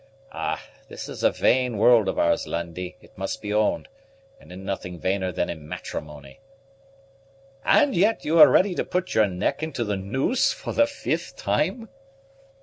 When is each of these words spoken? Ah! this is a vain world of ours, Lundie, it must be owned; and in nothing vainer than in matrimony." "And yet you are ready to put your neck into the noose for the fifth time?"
Ah! 0.31 0.59
this 0.89 1.07
is 1.07 1.23
a 1.23 1.29
vain 1.29 1.77
world 1.77 2.07
of 2.07 2.17
ours, 2.17 2.47
Lundie, 2.47 2.97
it 3.01 3.15
must 3.19 3.39
be 3.39 3.53
owned; 3.53 3.87
and 4.39 4.51
in 4.51 4.65
nothing 4.65 4.99
vainer 4.99 5.31
than 5.31 5.47
in 5.47 5.67
matrimony." 5.67 6.39
"And 7.63 7.95
yet 7.95 8.25
you 8.25 8.39
are 8.39 8.49
ready 8.49 8.73
to 8.73 8.83
put 8.83 9.13
your 9.13 9.27
neck 9.27 9.61
into 9.61 9.83
the 9.83 9.97
noose 9.97 10.51
for 10.53 10.73
the 10.73 10.87
fifth 10.87 11.35
time?" 11.35 11.87